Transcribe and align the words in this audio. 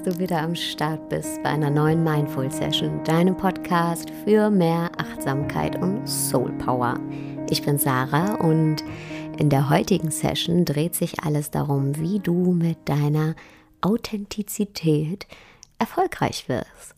Dass 0.00 0.14
du 0.14 0.18
wieder 0.18 0.40
am 0.40 0.54
Start 0.54 1.10
bist 1.10 1.42
bei 1.42 1.50
einer 1.50 1.68
neuen 1.68 2.02
Mindful 2.02 2.50
Session, 2.50 3.04
deinem 3.04 3.36
Podcast 3.36 4.10
für 4.24 4.48
mehr 4.48 4.90
Achtsamkeit 4.96 5.76
und 5.76 6.08
Soul 6.08 6.52
Power. 6.52 6.98
Ich 7.50 7.60
bin 7.62 7.76
Sarah 7.76 8.36
und 8.36 8.82
in 9.38 9.50
der 9.50 9.68
heutigen 9.68 10.10
Session 10.10 10.64
dreht 10.64 10.94
sich 10.94 11.22
alles 11.22 11.50
darum, 11.50 11.98
wie 11.98 12.18
du 12.18 12.52
mit 12.52 12.78
deiner 12.88 13.34
Authentizität 13.82 15.26
erfolgreich 15.78 16.48
wirst. 16.48 16.94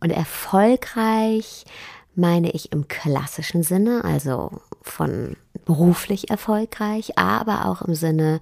Und 0.00 0.10
erfolgreich 0.10 1.66
meine 2.14 2.52
ich 2.52 2.72
im 2.72 2.88
klassischen 2.88 3.64
Sinne, 3.64 4.02
also 4.02 4.62
von 4.80 5.36
beruflich 5.66 6.30
erfolgreich, 6.30 7.18
aber 7.18 7.66
auch 7.66 7.82
im 7.82 7.94
Sinne 7.94 8.40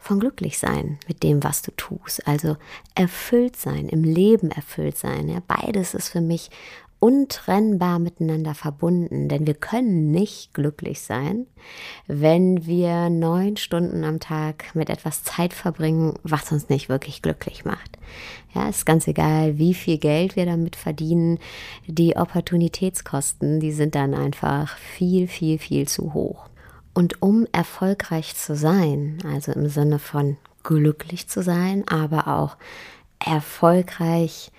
von 0.00 0.20
glücklich 0.20 0.58
sein 0.58 0.98
mit 1.06 1.22
dem, 1.22 1.44
was 1.44 1.62
du 1.62 1.70
tust. 1.72 2.26
Also 2.26 2.56
erfüllt 2.94 3.56
sein, 3.56 3.88
im 3.88 4.02
Leben 4.02 4.50
erfüllt 4.50 4.96
sein. 4.96 5.28
Ja, 5.28 5.40
beides 5.46 5.94
ist 5.94 6.08
für 6.08 6.20
mich 6.20 6.50
untrennbar 7.00 7.98
miteinander 7.98 8.54
verbunden, 8.54 9.28
denn 9.28 9.46
wir 9.46 9.54
können 9.54 10.10
nicht 10.10 10.52
glücklich 10.52 11.00
sein, 11.00 11.46
wenn 12.06 12.66
wir 12.66 13.08
neun 13.08 13.56
Stunden 13.56 14.04
am 14.04 14.20
Tag 14.20 14.74
mit 14.74 14.90
etwas 14.90 15.24
Zeit 15.24 15.54
verbringen, 15.54 16.14
was 16.22 16.52
uns 16.52 16.68
nicht 16.68 16.90
wirklich 16.90 17.22
glücklich 17.22 17.64
macht. 17.64 17.98
Ja, 18.54 18.68
ist 18.68 18.84
ganz 18.84 19.08
egal, 19.08 19.56
wie 19.56 19.72
viel 19.72 19.96
Geld 19.96 20.36
wir 20.36 20.44
damit 20.44 20.76
verdienen. 20.76 21.38
Die 21.86 22.16
Opportunitätskosten, 22.16 23.60
die 23.60 23.72
sind 23.72 23.94
dann 23.94 24.12
einfach 24.12 24.76
viel, 24.76 25.26
viel, 25.26 25.58
viel 25.58 25.88
zu 25.88 26.12
hoch. 26.12 26.49
Und 27.00 27.22
um 27.22 27.46
erfolgreich 27.52 28.36
zu 28.36 28.54
sein, 28.54 29.20
also 29.26 29.52
im 29.52 29.70
Sinne 29.70 29.98
von 29.98 30.36
glücklich 30.62 31.28
zu 31.28 31.42
sein, 31.42 31.88
aber 31.88 32.28
auch 32.28 32.58
erfolgreich 33.18 34.52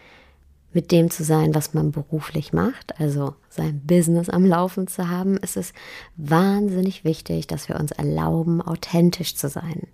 mit 0.74 0.92
dem 0.92 1.12
zu 1.12 1.24
sein, 1.24 1.54
was 1.54 1.76
man 1.76 1.92
beruflich 1.92 2.52
macht, 2.52 3.00
also 3.00 3.36
sein 3.48 3.82
Business 3.86 4.28
am 4.28 4.44
Laufen 4.44 4.88
zu 4.88 5.08
haben, 5.08 5.38
ist 5.38 5.56
es 5.56 5.74
wahnsinnig 6.16 7.04
wichtig, 7.04 7.46
dass 7.46 7.70
wir 7.70 7.80
uns 7.80 7.92
erlauben, 7.92 8.60
authentisch 8.60 9.36
zu 9.36 9.48
sein. 9.48 9.86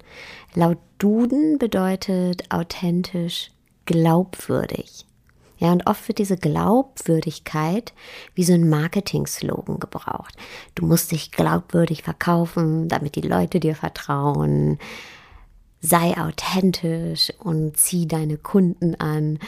Laut 0.54 0.78
Duden 1.00 1.58
bedeutet 1.58 2.50
authentisch 2.50 3.52
glaubwürdig. 3.86 5.07
Ja, 5.58 5.72
und 5.72 5.88
oft 5.88 6.08
wird 6.08 6.20
diese 6.20 6.38
Glaubwürdigkeit 6.38 7.94
wie 8.36 8.44
so 8.44 8.54
ein 8.54 8.70
Marketing-Slogan 8.70 9.80
gebraucht. 9.80 10.36
Du 10.76 10.86
musst 10.86 11.12
dich 11.12 11.32
glaubwürdig 11.32 12.04
verkaufen, 12.04 12.88
damit 12.88 13.16
die 13.16 13.22
Leute 13.22 13.60
dir 13.60 13.76
vertrauen. 13.76 14.78
Sei 15.80 16.16
authentisch 16.18 17.32
und 17.40 17.78
zieh 17.78 18.08
deine 18.08 18.38
Kunden 18.38 18.96
an. 18.96 19.40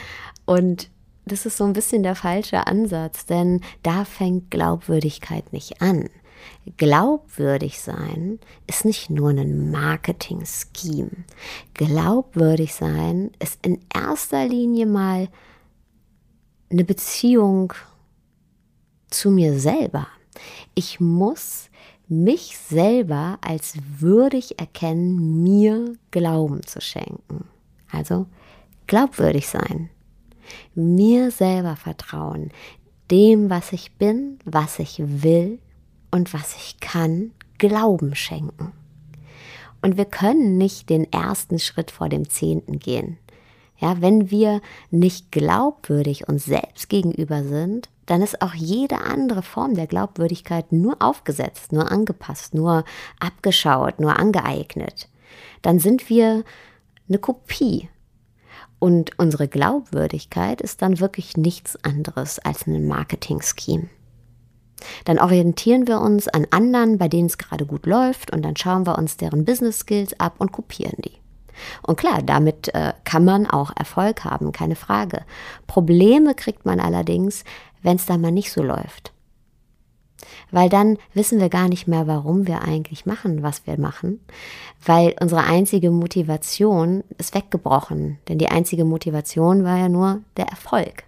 Und 0.46 0.90
das 1.26 1.46
ist 1.46 1.56
so 1.56 1.64
ein 1.64 1.74
bisschen 1.74 2.02
der 2.02 2.16
falsche 2.16 2.66
Ansatz, 2.66 3.26
denn 3.26 3.60
da 3.82 4.04
fängt 4.04 4.50
Glaubwürdigkeit 4.50 5.52
nicht 5.52 5.80
an. 5.80 6.08
Glaubwürdig 6.76 7.80
sein 7.80 8.38
ist 8.66 8.84
nicht 8.84 9.10
nur 9.10 9.30
ein 9.30 9.70
Marketing-Scheme. 9.70 11.10
Glaubwürdig 11.74 12.74
sein 12.74 13.30
ist 13.38 13.64
in 13.64 13.78
erster 13.94 14.46
Linie 14.46 14.86
mal 14.86 15.28
eine 16.70 16.84
Beziehung 16.84 17.72
zu 19.10 19.30
mir 19.30 19.58
selber. 19.58 20.06
Ich 20.74 21.00
muss 21.00 21.68
mich 22.08 22.58
selber 22.58 23.38
als 23.40 23.74
würdig 23.98 24.58
erkennen, 24.58 25.42
mir 25.42 25.96
Glauben 26.10 26.64
zu 26.64 26.80
schenken. 26.80 27.44
Also 27.90 28.26
glaubwürdig 28.86 29.48
sein, 29.48 29.90
mir 30.74 31.30
selber 31.30 31.76
vertrauen, 31.76 32.50
dem, 33.10 33.50
was 33.50 33.72
ich 33.72 33.92
bin, 33.92 34.38
was 34.44 34.78
ich 34.78 35.00
will 35.04 35.58
und 36.10 36.32
was 36.32 36.56
ich 36.56 36.80
kann, 36.80 37.32
Glauben 37.58 38.14
schenken. 38.14 38.72
Und 39.82 39.96
wir 39.96 40.04
können 40.04 40.56
nicht 40.56 40.88
den 40.88 41.10
ersten 41.12 41.58
Schritt 41.58 41.90
vor 41.90 42.08
dem 42.08 42.28
Zehnten 42.28 42.78
gehen. 42.78 43.18
Ja, 43.80 44.00
wenn 44.00 44.30
wir 44.30 44.60
nicht 44.90 45.32
glaubwürdig 45.32 46.28
uns 46.28 46.44
selbst 46.44 46.88
gegenüber 46.88 47.42
sind, 47.42 47.88
dann 48.04 48.22
ist 48.22 48.42
auch 48.42 48.54
jede 48.54 48.98
andere 48.98 49.42
Form 49.42 49.74
der 49.74 49.86
Glaubwürdigkeit 49.86 50.70
nur 50.70 50.96
aufgesetzt, 51.00 51.72
nur 51.72 51.90
angepasst, 51.90 52.54
nur 52.54 52.84
abgeschaut, 53.20 53.98
nur 53.98 54.18
angeeignet. 54.18 55.08
Dann 55.62 55.78
sind 55.78 56.10
wir 56.10 56.44
eine 57.08 57.18
Kopie. 57.18 57.88
Und 58.78 59.18
unsere 59.18 59.48
Glaubwürdigkeit 59.48 60.60
ist 60.60 60.82
dann 60.82 61.00
wirklich 61.00 61.36
nichts 61.36 61.82
anderes 61.84 62.38
als 62.38 62.66
ein 62.66 62.86
Marketing-Scheme. 62.86 63.88
Dann 65.04 65.18
orientieren 65.18 65.86
wir 65.86 66.00
uns 66.00 66.28
an 66.28 66.46
anderen, 66.50 66.98
bei 66.98 67.08
denen 67.08 67.26
es 67.26 67.38
gerade 67.38 67.66
gut 67.66 67.86
läuft, 67.86 68.32
und 68.32 68.42
dann 68.42 68.56
schauen 68.56 68.86
wir 68.86 68.98
uns 68.98 69.18
deren 69.18 69.44
Business 69.44 69.80
Skills 69.80 70.18
ab 70.18 70.34
und 70.38 70.52
kopieren 70.52 70.96
die. 71.04 71.19
Und 71.82 71.96
klar, 71.96 72.22
damit 72.22 72.74
äh, 72.74 72.92
kann 73.04 73.24
man 73.24 73.46
auch 73.46 73.72
Erfolg 73.76 74.24
haben, 74.24 74.52
keine 74.52 74.76
Frage. 74.76 75.22
Probleme 75.66 76.34
kriegt 76.34 76.64
man 76.66 76.80
allerdings, 76.80 77.44
wenn 77.82 77.96
es 77.96 78.06
dann 78.06 78.20
mal 78.20 78.32
nicht 78.32 78.52
so 78.52 78.62
läuft. 78.62 79.12
Weil 80.50 80.68
dann 80.68 80.98
wissen 81.14 81.40
wir 81.40 81.48
gar 81.48 81.68
nicht 81.68 81.86
mehr, 81.86 82.06
warum 82.06 82.46
wir 82.46 82.62
eigentlich 82.62 83.06
machen, 83.06 83.42
was 83.42 83.66
wir 83.66 83.78
machen, 83.78 84.20
weil 84.84 85.14
unsere 85.20 85.44
einzige 85.44 85.90
Motivation 85.90 87.04
ist 87.18 87.34
weggebrochen, 87.34 88.18
denn 88.28 88.38
die 88.38 88.48
einzige 88.48 88.84
Motivation 88.84 89.64
war 89.64 89.78
ja 89.78 89.88
nur 89.88 90.20
der 90.36 90.46
Erfolg. 90.46 91.04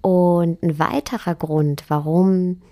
Und 0.00 0.62
ein 0.62 0.78
weiterer 0.78 1.34
Grund, 1.34 1.84
warum 1.88 2.62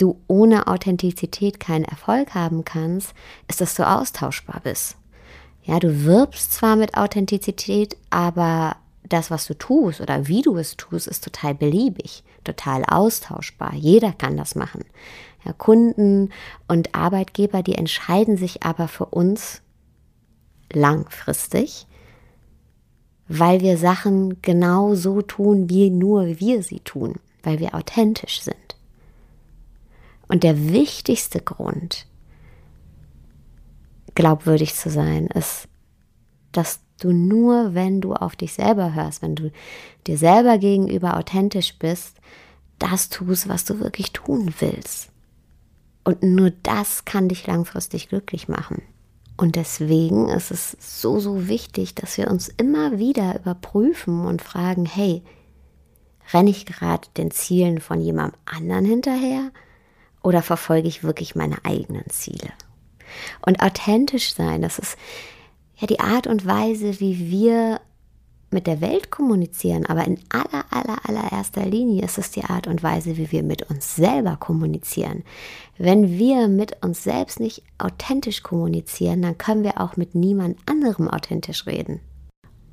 du 0.00 0.20
ohne 0.26 0.66
Authentizität 0.66 1.60
keinen 1.60 1.84
Erfolg 1.84 2.34
haben 2.34 2.64
kannst, 2.64 3.14
ist, 3.48 3.60
dass 3.60 3.74
du 3.74 3.86
austauschbar 3.86 4.60
bist. 4.62 4.96
Ja, 5.62 5.78
du 5.78 6.04
wirbst 6.04 6.52
zwar 6.52 6.76
mit 6.76 6.96
Authentizität, 6.96 7.96
aber 8.08 8.76
das, 9.08 9.30
was 9.30 9.46
du 9.46 9.54
tust 9.54 10.00
oder 10.00 10.26
wie 10.26 10.42
du 10.42 10.56
es 10.56 10.76
tust, 10.76 11.06
ist 11.06 11.24
total 11.24 11.54
beliebig, 11.54 12.22
total 12.44 12.84
austauschbar. 12.84 13.74
Jeder 13.74 14.12
kann 14.12 14.36
das 14.36 14.54
machen. 14.54 14.84
Ja, 15.44 15.52
Kunden 15.52 16.30
und 16.68 16.94
Arbeitgeber, 16.94 17.62
die 17.62 17.74
entscheiden 17.74 18.36
sich 18.36 18.62
aber 18.62 18.88
für 18.88 19.06
uns 19.06 19.62
langfristig, 20.72 21.86
weil 23.28 23.60
wir 23.60 23.76
Sachen 23.76 24.40
genau 24.42 24.94
so 24.94 25.22
tun, 25.22 25.68
wie 25.68 25.90
nur 25.90 26.40
wir 26.40 26.62
sie 26.62 26.80
tun, 26.80 27.14
weil 27.42 27.58
wir 27.58 27.74
authentisch 27.74 28.42
sind. 28.42 28.69
Und 30.30 30.44
der 30.44 30.72
wichtigste 30.72 31.40
Grund, 31.40 32.06
glaubwürdig 34.14 34.76
zu 34.76 34.88
sein, 34.88 35.26
ist, 35.26 35.66
dass 36.52 36.78
du 37.00 37.12
nur, 37.12 37.74
wenn 37.74 38.00
du 38.00 38.14
auf 38.14 38.36
dich 38.36 38.52
selber 38.52 38.94
hörst, 38.94 39.22
wenn 39.22 39.34
du 39.34 39.50
dir 40.06 40.16
selber 40.16 40.58
gegenüber 40.58 41.16
authentisch 41.16 41.76
bist, 41.80 42.18
das 42.78 43.08
tust, 43.08 43.48
was 43.48 43.64
du 43.64 43.80
wirklich 43.80 44.12
tun 44.12 44.54
willst. 44.60 45.10
Und 46.04 46.22
nur 46.22 46.52
das 46.62 47.04
kann 47.04 47.28
dich 47.28 47.48
langfristig 47.48 48.08
glücklich 48.08 48.46
machen. 48.46 48.82
Und 49.36 49.56
deswegen 49.56 50.28
ist 50.28 50.52
es 50.52 50.76
so, 50.78 51.18
so 51.18 51.48
wichtig, 51.48 51.96
dass 51.96 52.16
wir 52.18 52.30
uns 52.30 52.48
immer 52.56 53.00
wieder 53.00 53.40
überprüfen 53.40 54.26
und 54.26 54.42
fragen, 54.42 54.86
hey, 54.86 55.24
renne 56.32 56.50
ich 56.50 56.66
gerade 56.66 57.08
den 57.16 57.32
Zielen 57.32 57.80
von 57.80 58.00
jemandem 58.00 58.38
anderen 58.44 58.84
hinterher? 58.84 59.50
Oder 60.22 60.42
verfolge 60.42 60.88
ich 60.88 61.02
wirklich 61.02 61.34
meine 61.34 61.64
eigenen 61.64 62.08
Ziele? 62.10 62.50
Und 63.44 63.62
authentisch 63.62 64.34
sein, 64.34 64.62
das 64.62 64.78
ist 64.78 64.96
ja 65.76 65.86
die 65.86 66.00
Art 66.00 66.26
und 66.26 66.46
Weise, 66.46 67.00
wie 67.00 67.30
wir 67.30 67.80
mit 68.50 68.66
der 68.66 68.80
Welt 68.80 69.10
kommunizieren, 69.10 69.86
aber 69.86 70.04
in 70.04 70.18
aller, 70.28 70.64
aller, 70.70 70.98
allererster 71.08 71.64
Linie 71.64 72.04
ist 72.04 72.18
es 72.18 72.32
die 72.32 72.44
Art 72.44 72.66
und 72.66 72.82
Weise, 72.82 73.16
wie 73.16 73.30
wir 73.30 73.42
mit 73.42 73.70
uns 73.70 73.94
selber 73.94 74.36
kommunizieren. 74.36 75.22
Wenn 75.78 76.18
wir 76.18 76.48
mit 76.48 76.84
uns 76.84 77.04
selbst 77.04 77.38
nicht 77.38 77.62
authentisch 77.78 78.42
kommunizieren, 78.42 79.22
dann 79.22 79.38
können 79.38 79.62
wir 79.62 79.80
auch 79.80 79.96
mit 79.96 80.14
niemand 80.14 80.58
anderem 80.66 81.08
authentisch 81.08 81.66
reden. 81.66 82.00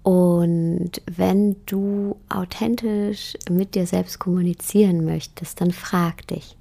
Und 0.01 1.01
wenn 1.05 1.57
du 1.65 2.15
authentisch 2.29 3.37
mit 3.49 3.75
dir 3.75 3.85
selbst 3.85 4.19
kommunizieren 4.19 5.05
möchtest, 5.05 5.61
dann 5.61 5.71
frag 5.71 6.25
dich, 6.27 6.56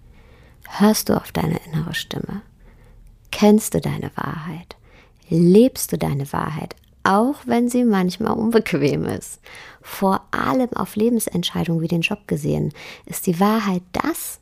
Hörst 0.68 1.08
du 1.08 1.16
auf 1.16 1.32
deine 1.32 1.58
innere 1.66 1.94
Stimme? 1.94 2.42
Kennst 3.30 3.74
du 3.74 3.80
deine 3.80 4.10
Wahrheit? 4.16 4.76
Lebst 5.28 5.92
du 5.92 5.98
deine 5.98 6.32
Wahrheit, 6.32 6.76
auch 7.02 7.36
wenn 7.46 7.68
sie 7.68 7.84
manchmal 7.84 8.36
unbequem 8.36 9.04
ist? 9.04 9.40
Vor 9.80 10.22
allem 10.30 10.72
auf 10.74 10.96
Lebensentscheidungen 10.96 11.80
wie 11.80 11.88
den 11.88 12.02
Job 12.02 12.26
gesehen, 12.26 12.72
ist 13.06 13.26
die 13.26 13.40
Wahrheit 13.40 13.82
das, 13.92 14.40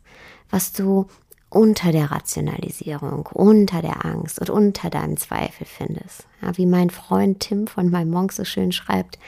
was 0.50 0.72
du 0.72 1.06
unter 1.50 1.92
der 1.92 2.10
Rationalisierung, 2.10 3.26
unter 3.32 3.80
der 3.80 4.04
Angst 4.04 4.40
und 4.40 4.50
unter 4.50 4.90
deinem 4.90 5.16
Zweifel 5.16 5.66
findest. 5.66 6.26
Ja, 6.42 6.56
wie 6.56 6.66
mein 6.66 6.90
Freund 6.90 7.40
Tim 7.40 7.66
von 7.66 7.90
meinem 7.90 8.10
Monk 8.10 8.32
so 8.32 8.44
schön 8.44 8.72
schreibt, 8.72 9.18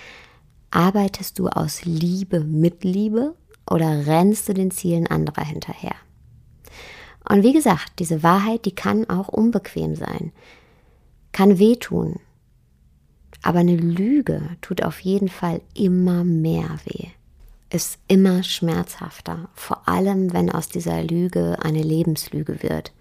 arbeitest 0.70 1.38
du 1.38 1.49
aus 1.49 1.84
Liebe 1.84 2.40
mit 2.40 2.82
Liebe 2.82 3.34
oder 3.70 4.06
rennst 4.06 4.49
du 4.49 4.54
den 4.54 4.70
Zielen 4.70 5.06
anderer 5.06 5.44
hinterher? 5.44 5.94
Und 7.28 7.43
wie 7.43 7.52
gesagt, 7.52 7.99
diese 7.99 8.23
Wahrheit, 8.23 8.64
die 8.64 8.75
kann 8.75 9.08
auch 9.08 9.28
unbequem 9.28 9.96
sein, 9.96 10.32
kann 11.32 11.58
wehtun. 11.58 12.20
Aber 13.43 13.61
eine 13.61 13.76
Lüge 13.76 14.43
tut 14.61 14.82
auf 14.82 15.00
jeden 15.00 15.28
Fall 15.28 15.61
immer 15.75 16.25
mehr 16.25 16.78
weh, 16.84 17.08
ist 17.70 17.99
immer 18.08 18.43
schmerzhafter, 18.43 19.49
vor 19.55 19.88
allem 19.88 20.32
wenn 20.32 20.50
aus 20.50 20.69
dieser 20.69 21.02
Lüge 21.02 21.58
eine 21.62 21.82
Lebenslüge 21.82 22.62
wird. 22.62 22.93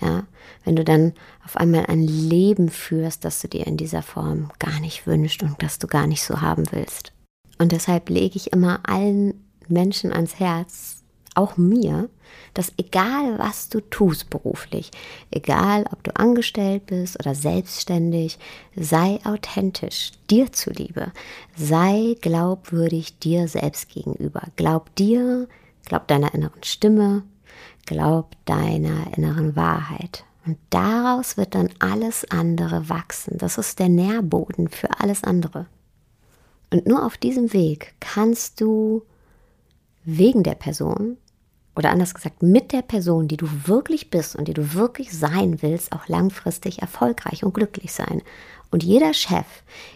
Ja, 0.00 0.26
wenn 0.64 0.76
du 0.76 0.84
dann 0.84 1.14
auf 1.42 1.56
einmal 1.56 1.86
ein 1.86 2.02
Leben 2.02 2.68
führst, 2.68 3.24
das 3.24 3.40
du 3.40 3.48
dir 3.48 3.66
in 3.66 3.78
dieser 3.78 4.02
Form 4.02 4.50
gar 4.58 4.78
nicht 4.80 5.06
wünschst 5.06 5.42
und 5.42 5.62
das 5.62 5.78
du 5.78 5.86
gar 5.86 6.06
nicht 6.06 6.22
so 6.22 6.42
haben 6.42 6.64
willst. 6.70 7.12
Und 7.58 7.72
deshalb 7.72 8.10
lege 8.10 8.36
ich 8.36 8.52
immer 8.52 8.80
allen 8.82 9.46
Menschen 9.68 10.12
ans 10.12 10.38
Herz, 10.38 10.95
auch 11.36 11.56
mir, 11.56 12.08
dass 12.54 12.72
egal 12.78 13.38
was 13.38 13.68
du 13.68 13.80
tust 13.80 14.30
beruflich, 14.30 14.90
egal 15.30 15.84
ob 15.92 16.02
du 16.02 16.16
angestellt 16.16 16.86
bist 16.86 17.18
oder 17.20 17.34
selbstständig, 17.34 18.38
sei 18.74 19.20
authentisch 19.24 20.12
dir 20.30 20.52
zuliebe, 20.52 21.12
sei 21.56 22.16
glaubwürdig 22.20 23.18
dir 23.18 23.48
selbst 23.48 23.90
gegenüber. 23.90 24.42
Glaub 24.56 24.94
dir, 24.96 25.48
glaub 25.84 26.08
deiner 26.08 26.34
inneren 26.34 26.62
Stimme, 26.62 27.24
glaub 27.84 28.34
deiner 28.46 29.16
inneren 29.16 29.54
Wahrheit. 29.54 30.24
Und 30.46 30.58
daraus 30.70 31.36
wird 31.36 31.54
dann 31.54 31.70
alles 31.80 32.24
andere 32.30 32.88
wachsen. 32.88 33.36
Das 33.36 33.58
ist 33.58 33.80
der 33.80 33.88
Nährboden 33.88 34.68
für 34.68 35.00
alles 35.00 35.24
andere. 35.24 35.66
Und 36.70 36.86
nur 36.86 37.04
auf 37.04 37.16
diesem 37.16 37.52
Weg 37.52 37.94
kannst 38.00 38.60
du 38.60 39.02
wegen 40.04 40.42
der 40.42 40.54
Person 40.54 41.16
oder 41.76 41.90
anders 41.90 42.14
gesagt 42.14 42.42
mit 42.42 42.72
der 42.72 42.82
Person, 42.82 43.28
die 43.28 43.36
du 43.36 43.46
wirklich 43.66 44.10
bist 44.10 44.34
und 44.34 44.48
die 44.48 44.54
du 44.54 44.74
wirklich 44.74 45.12
sein 45.12 45.60
willst, 45.60 45.92
auch 45.92 46.08
langfristig 46.08 46.80
erfolgreich 46.80 47.44
und 47.44 47.54
glücklich 47.54 47.92
sein. 47.92 48.22
Und 48.70 48.82
jeder 48.82 49.14
Chef, 49.14 49.46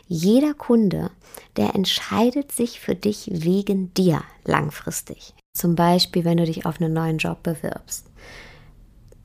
jeder 0.07 0.55
Kunde, 0.55 1.11
der 1.57 1.75
entscheidet 1.75 2.53
sich 2.53 2.81
für 2.81 2.95
dich 2.95 3.29
wegen 3.33 3.93
dir 3.95 4.23
langfristig. 4.45 5.35
Zum 5.57 5.75
Beispiel, 5.75 6.25
wenn 6.25 6.37
du 6.37 6.45
dich 6.45 6.67
auf 6.67 6.81
einen 6.81 6.93
neuen 6.93 7.19
Job 7.19 7.43
bewirbst 7.43 8.07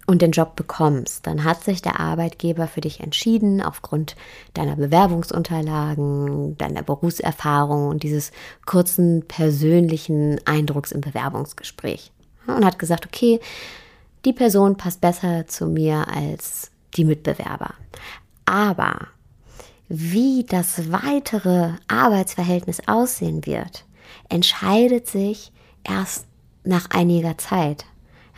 und 0.08 0.22
den 0.22 0.32
Job 0.32 0.56
bekommst, 0.56 1.28
dann 1.28 1.44
hat 1.44 1.64
sich 1.64 1.82
der 1.82 2.00
Arbeitgeber 2.00 2.68
für 2.68 2.82
dich 2.82 3.02
entschieden, 3.02 3.62
aufgrund 3.62 4.16
deiner 4.54 4.76
Bewerbungsunterlagen, 4.76 6.58
deiner 6.58 6.84
Berufserfahrung 6.84 7.90
und 7.90 8.04
dieses 8.04 8.32
kurzen 8.66 9.28
persönlichen 9.28 10.40
Eindrucks 10.46 10.92
im 10.92 11.02
Bewerbungsgespräch 11.02 12.12
und 12.48 12.66
hat 12.66 12.80
gesagt, 12.80 13.06
okay, 13.06 13.40
die 14.26 14.34
Person 14.34 14.78
passt 14.78 15.02
besser 15.02 15.48
zu 15.48 15.68
mir 15.68 16.08
als 16.08 16.72
die 16.96 17.06
Mitbewerber. 17.06 17.74
Aber 18.46 19.08
wie 19.88 20.46
das 20.48 20.92
weitere 20.92 21.74
Arbeitsverhältnis 21.88 22.88
aussehen 22.88 23.46
wird, 23.46 23.86
entscheidet 24.30 25.08
sich 25.08 25.52
erst 25.84 26.26
nach 26.64 26.90
einiger 26.90 27.38
Zeit. 27.38 27.86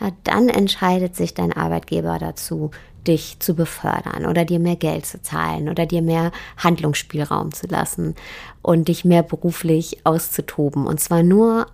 Ja, 0.00 0.10
dann 0.24 0.48
entscheidet 0.48 1.16
sich 1.16 1.34
dein 1.34 1.52
Arbeitgeber 1.52 2.18
dazu, 2.18 2.70
dich 3.06 3.38
zu 3.40 3.54
befördern 3.54 4.26
oder 4.26 4.44
dir 4.44 4.58
mehr 4.58 4.76
Geld 4.76 5.06
zu 5.06 5.22
zahlen 5.22 5.68
oder 5.68 5.86
dir 5.86 6.02
mehr 6.02 6.30
Handlungsspielraum 6.58 7.52
zu 7.52 7.66
lassen 7.66 8.14
und 8.60 8.88
dich 8.88 9.04
mehr 9.04 9.22
beruflich 9.22 10.04
auszutoben. 10.04 10.86
Und 10.86 11.00
zwar 11.00 11.22
nur 11.22 11.66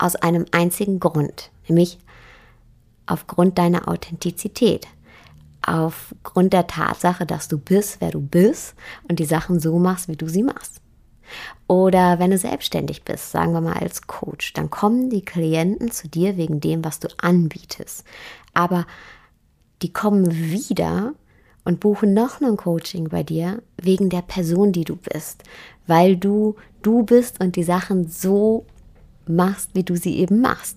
aus 0.00 0.16
einem 0.16 0.46
einzigen 0.50 0.98
Grund, 1.00 1.50
nämlich 1.68 1.98
aufgrund 3.06 3.58
deiner 3.58 3.88
Authentizität, 3.88 4.86
aufgrund 5.66 6.52
der 6.52 6.66
Tatsache, 6.66 7.26
dass 7.26 7.48
du 7.48 7.58
bist, 7.58 8.00
wer 8.00 8.10
du 8.10 8.20
bist 8.20 8.74
und 9.08 9.18
die 9.18 9.24
Sachen 9.24 9.60
so 9.60 9.78
machst, 9.78 10.08
wie 10.08 10.16
du 10.16 10.28
sie 10.28 10.42
machst. 10.42 10.80
Oder 11.68 12.18
wenn 12.18 12.30
du 12.30 12.38
selbstständig 12.38 13.04
bist, 13.04 13.30
sagen 13.30 13.52
wir 13.52 13.60
mal 13.60 13.74
als 13.74 14.06
Coach, 14.06 14.52
dann 14.54 14.70
kommen 14.70 15.10
die 15.10 15.24
Klienten 15.24 15.90
zu 15.90 16.08
dir 16.08 16.36
wegen 16.36 16.60
dem, 16.60 16.84
was 16.84 16.98
du 16.98 17.08
anbietest. 17.18 18.04
Aber 18.52 18.86
die 19.82 19.92
kommen 19.92 20.32
wieder 20.32 21.14
und 21.64 21.78
buchen 21.78 22.14
noch 22.14 22.40
ein 22.40 22.56
Coaching 22.56 23.08
bei 23.10 23.22
dir 23.22 23.62
wegen 23.80 24.08
der 24.08 24.22
Person, 24.22 24.72
die 24.72 24.84
du 24.84 24.96
bist, 24.96 25.44
weil 25.86 26.16
du 26.16 26.56
du 26.82 27.02
bist 27.02 27.40
und 27.40 27.56
die 27.56 27.62
Sachen 27.62 28.08
so 28.08 28.64
machst, 29.30 29.70
wie 29.74 29.84
du 29.84 29.96
sie 29.96 30.18
eben 30.18 30.40
machst. 30.40 30.76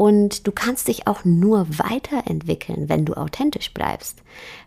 Und 0.00 0.46
du 0.46 0.52
kannst 0.52 0.88
dich 0.88 1.06
auch 1.06 1.26
nur 1.26 1.66
weiterentwickeln, 1.78 2.88
wenn 2.88 3.04
du 3.04 3.12
authentisch 3.12 3.74
bleibst. 3.74 4.22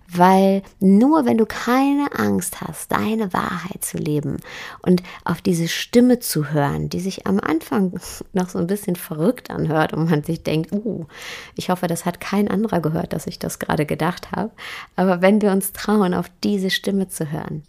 Weil 0.07 0.61
nur 0.79 1.25
wenn 1.25 1.39
du 1.39 1.47
keine 1.47 2.09
Angst 2.15 2.61
hast, 2.61 2.91
deine 2.91 3.33
Wahrheit 3.33 3.83
zu 3.83 3.97
leben 3.97 4.37
und 4.83 5.01
auf 5.25 5.41
diese 5.41 5.67
Stimme 5.67 6.19
zu 6.19 6.51
hören, 6.51 6.89
die 6.89 6.99
sich 6.99 7.25
am 7.25 7.39
Anfang 7.39 7.99
noch 8.33 8.49
so 8.49 8.59
ein 8.59 8.67
bisschen 8.67 8.95
verrückt 8.95 9.49
anhört 9.49 9.93
und 9.93 10.07
man 10.07 10.21
sich 10.21 10.43
denkt, 10.43 10.71
uh, 10.71 11.07
ich 11.55 11.71
hoffe, 11.71 11.87
das 11.87 12.05
hat 12.05 12.21
kein 12.21 12.47
anderer 12.47 12.79
gehört, 12.79 13.11
dass 13.11 13.25
ich 13.25 13.39
das 13.39 13.57
gerade 13.57 13.87
gedacht 13.87 14.31
habe. 14.33 14.51
Aber 14.95 15.23
wenn 15.23 15.41
wir 15.41 15.51
uns 15.51 15.73
trauen, 15.73 16.13
auf 16.13 16.29
diese 16.43 16.69
Stimme 16.69 17.07
zu 17.07 17.31
hören 17.31 17.63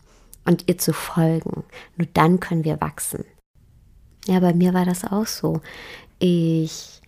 und 0.44 0.68
ihr 0.68 0.76
zu 0.76 0.92
folgen, 0.92 1.64
nur 1.96 2.08
dann 2.12 2.40
können 2.40 2.64
wir 2.64 2.82
wachsen. 2.82 3.24
Ja, 4.26 4.40
bei 4.40 4.54
mir 4.54 4.72
war 4.74 4.84
das 4.84 5.04
auch 5.04 5.26
so. 5.26 5.60
Ich 6.18 7.00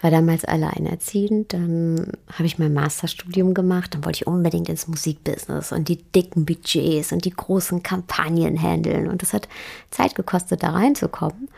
war 0.00 0.10
damals 0.10 0.44
alleinerziehend, 0.44 1.52
dann 1.52 2.12
habe 2.32 2.46
ich 2.46 2.58
mein 2.58 2.72
Masterstudium 2.72 3.52
gemacht, 3.52 3.94
dann 3.94 4.04
wollte 4.04 4.18
ich 4.18 4.26
unbedingt 4.26 4.68
ins 4.68 4.88
Musikbusiness 4.88 5.72
und 5.72 5.88
die 5.88 6.02
dicken 6.02 6.46
Budgets 6.46 7.12
und 7.12 7.24
die 7.24 7.30
großen 7.32 7.82
Kampagnen 7.82 8.60
handeln 8.60 9.08
und 9.08 9.20
das 9.20 9.34
hat 9.34 9.48
Zeit 9.90 10.14
gekostet, 10.14 10.62
da 10.62 10.70
reinzukommen. 10.70 11.48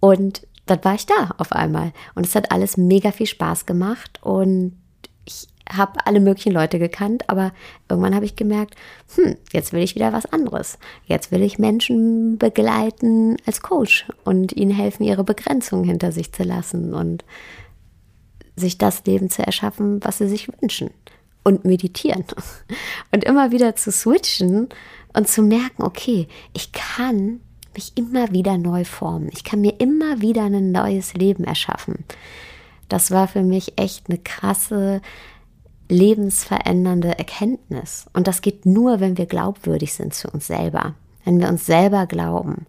Und 0.00 0.46
dann 0.66 0.84
war 0.84 0.94
ich 0.94 1.06
da 1.06 1.34
auf 1.38 1.52
einmal 1.52 1.92
und 2.14 2.26
es 2.26 2.34
hat 2.34 2.52
alles 2.52 2.76
mega 2.76 3.10
viel 3.10 3.26
Spaß 3.26 3.64
gemacht 3.64 4.18
und 4.22 4.76
habe 5.70 6.06
alle 6.06 6.20
möglichen 6.20 6.52
Leute 6.52 6.78
gekannt, 6.78 7.28
aber 7.28 7.52
irgendwann 7.88 8.14
habe 8.14 8.24
ich 8.24 8.36
gemerkt, 8.36 8.74
hm, 9.14 9.36
jetzt 9.52 9.72
will 9.72 9.82
ich 9.82 9.94
wieder 9.94 10.12
was 10.12 10.26
anderes. 10.26 10.78
Jetzt 11.06 11.30
will 11.30 11.42
ich 11.42 11.58
Menschen 11.58 12.38
begleiten 12.38 13.36
als 13.46 13.60
Coach 13.60 14.06
und 14.24 14.52
ihnen 14.52 14.70
helfen, 14.70 15.04
ihre 15.04 15.24
Begrenzungen 15.24 15.84
hinter 15.84 16.12
sich 16.12 16.32
zu 16.32 16.42
lassen 16.42 16.94
und 16.94 17.24
sich 18.56 18.78
das 18.78 19.04
Leben 19.04 19.30
zu 19.30 19.42
erschaffen, 19.42 20.04
was 20.04 20.18
sie 20.18 20.28
sich 20.28 20.48
wünschen. 20.60 20.90
Und 21.44 21.64
meditieren. 21.64 22.24
Und 23.12 23.24
immer 23.24 23.52
wieder 23.52 23.74
zu 23.74 23.90
switchen 23.90 24.68
und 25.14 25.28
zu 25.28 25.40
merken, 25.40 25.82
okay, 25.82 26.28
ich 26.52 26.72
kann 26.72 27.40
mich 27.74 27.92
immer 27.94 28.32
wieder 28.32 28.58
neu 28.58 28.84
formen. 28.84 29.30
Ich 29.32 29.44
kann 29.44 29.62
mir 29.62 29.80
immer 29.80 30.20
wieder 30.20 30.44
ein 30.44 30.72
neues 30.72 31.14
Leben 31.14 31.44
erschaffen. 31.44 32.04
Das 32.88 33.10
war 33.10 33.28
für 33.28 33.42
mich 33.42 33.78
echt 33.78 34.10
eine 34.10 34.18
krasse 34.18 35.00
lebensverändernde 35.88 37.18
Erkenntnis. 37.18 38.06
Und 38.12 38.26
das 38.26 38.42
geht 38.42 38.66
nur, 38.66 39.00
wenn 39.00 39.16
wir 39.18 39.26
glaubwürdig 39.26 39.94
sind 39.94 40.14
zu 40.14 40.28
uns 40.28 40.46
selber, 40.46 40.94
wenn 41.24 41.40
wir 41.40 41.48
uns 41.48 41.66
selber 41.66 42.06
glauben. 42.06 42.66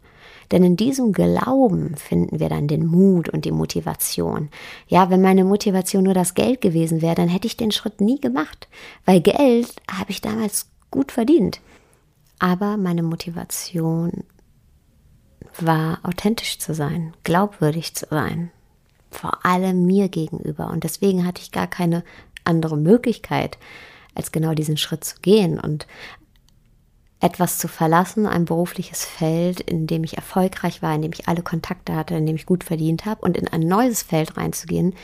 Denn 0.52 0.64
in 0.64 0.78
diesem 0.78 1.12
Glauben 1.14 1.96
finden 1.96 2.40
wir 2.40 2.50
dann 2.50 2.68
den 2.68 2.86
Mut 2.86 3.30
und 3.30 3.46
die 3.46 3.52
Motivation. 3.52 4.50
Ja, 4.88 5.10
wenn 5.10 5.22
meine 5.22 5.44
Motivation 5.44 6.04
nur 6.04 6.16
das 6.16 6.34
Geld 6.34 6.62
gewesen 6.62 7.02
wäre, 7.02 7.16
dann 7.16 7.30
hätte 7.30 7.48
ich 7.48 7.58
den 7.58 7.72
Schritt 7.72 8.02
nie 8.02 8.20
gemacht, 8.20 8.68
weil 9.06 9.22
Geld 9.22 9.76
habe 9.92 10.10
ich 10.10 10.22
damals 10.22 10.68
gut 10.90 11.12
verdient. 11.12 11.62
Aber 12.40 12.78
meine 12.78 13.04
Motivation 13.04 14.24
war 15.60 16.00
authentisch 16.04 16.58
zu 16.58 16.74
sein, 16.74 17.14
glaubwürdig 17.24 17.94
zu 17.96 18.08
sein, 18.10 18.52
vor 19.12 19.46
allem 19.46 19.86
mir 19.86 20.10
gegenüber. 20.10 20.70
Und 20.70 20.84
deswegen 20.84 21.26
hatte 21.26 21.42
ich 21.42 21.52
gar 21.52 21.68
keine 21.68 22.04
andere 22.50 22.78
Möglichkeit, 22.78 23.58
als 24.16 24.32
genau 24.32 24.54
diesen 24.54 24.76
Schritt 24.76 25.04
zu 25.04 25.16
gehen 25.22 25.60
und 25.60 25.88
etwas 27.22 27.58
zu 27.58 27.68
verlassen, 27.68 28.26
ein 28.26 28.46
berufliches 28.46 29.04
Feld, 29.04 29.60
in 29.60 29.88
dem 29.88 30.04
ich 30.04 30.16
erfolgreich 30.16 30.82
war, 30.82 30.96
in 30.96 31.02
dem 31.02 31.12
ich 31.14 31.28
alle 31.28 31.42
Kontakte 31.42 31.96
hatte, 31.96 32.16
in 32.16 32.26
dem 32.26 32.36
ich 32.36 32.46
gut 32.46 32.64
verdient 32.64 33.06
habe 33.06 33.22
und 33.22 33.38
in 33.38 33.48
ein 33.48 33.62
neues 33.62 34.04
Feld 34.04 34.38
reinzugehen, 34.38 34.96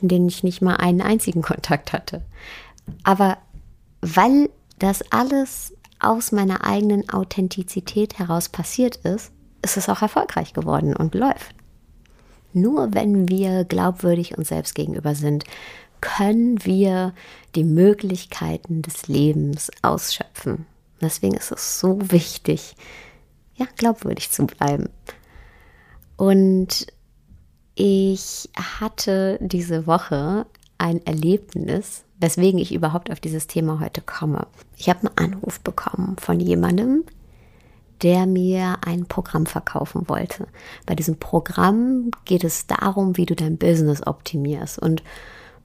in 0.00 0.08
dem 0.08 0.28
ich 0.28 0.42
nicht 0.42 0.60
mal 0.60 0.76
einen 0.76 1.00
einzigen 1.00 1.42
Kontakt 1.52 1.92
hatte. 1.92 2.22
Aber 3.02 3.38
weil 4.00 4.50
das 4.78 5.02
alles 5.10 5.74
aus 6.00 6.32
meiner 6.32 6.64
eigenen 6.64 7.08
Authentizität 7.08 8.18
heraus 8.18 8.48
passiert 8.48 8.96
ist, 8.96 9.32
ist 9.62 9.76
es 9.76 9.88
auch 9.88 10.02
erfolgreich 10.02 10.52
geworden 10.52 10.96
und 10.96 11.14
läuft. 11.14 11.54
Nur 12.52 12.94
wenn 12.94 13.28
wir 13.28 13.64
glaubwürdig 13.64 14.36
uns 14.36 14.48
selbst 14.48 14.74
gegenüber 14.74 15.14
sind, 15.14 15.44
können 16.00 16.64
wir 16.64 17.14
die 17.54 17.64
Möglichkeiten 17.64 18.82
des 18.82 19.08
Lebens 19.08 19.70
ausschöpfen. 19.82 20.66
Deswegen 21.00 21.34
ist 21.34 21.52
es 21.52 21.80
so 21.80 21.98
wichtig, 22.10 22.76
ja, 23.54 23.66
glaubwürdig 23.76 24.30
zu 24.30 24.46
bleiben. 24.46 24.88
Und 26.16 26.86
ich 27.74 28.48
hatte 28.56 29.38
diese 29.40 29.86
Woche 29.86 30.46
ein 30.78 31.04
Erlebnis, 31.06 32.04
weswegen 32.18 32.58
ich 32.58 32.74
überhaupt 32.74 33.10
auf 33.10 33.20
dieses 33.20 33.46
Thema 33.46 33.80
heute 33.80 34.00
komme. 34.00 34.46
Ich 34.76 34.88
habe 34.88 35.08
einen 35.16 35.32
Anruf 35.34 35.60
bekommen 35.60 36.16
von 36.20 36.40
jemandem, 36.40 37.04
der 38.02 38.26
mir 38.26 38.78
ein 38.84 39.06
Programm 39.06 39.46
verkaufen 39.46 40.08
wollte. 40.08 40.46
Bei 40.86 40.94
diesem 40.94 41.18
Programm 41.18 42.10
geht 42.24 42.44
es 42.44 42.66
darum, 42.66 43.16
wie 43.16 43.26
du 43.26 43.34
dein 43.36 43.58
Business 43.58 44.06
optimierst. 44.06 44.78
Und 44.78 45.02